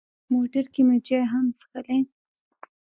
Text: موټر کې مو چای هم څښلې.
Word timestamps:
موټر 0.33 0.65
کې 0.73 0.81
مو 0.87 0.95
چای 1.07 1.23
هم 1.31 1.45
څښلې. 1.57 1.99